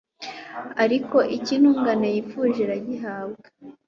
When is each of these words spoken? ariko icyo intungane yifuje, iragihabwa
ariko 0.83 1.17
icyo 1.35 1.51
intungane 1.57 2.07
yifuje, 2.15 2.59
iragihabwa 2.61 3.45